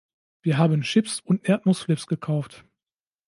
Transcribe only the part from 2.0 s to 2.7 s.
gekauft.